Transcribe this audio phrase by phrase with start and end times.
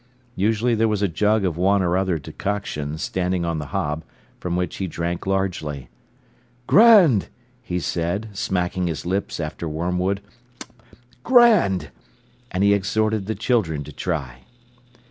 [0.35, 4.03] Usually there was a jug of one or other decoction standing on the hob,
[4.39, 5.89] from which he drank largely.
[6.65, 7.27] "Grand!"
[7.61, 10.21] he said, smacking his lips after wormwood.
[11.21, 11.91] "Grand!"
[12.49, 14.39] And he exhorted the children to try.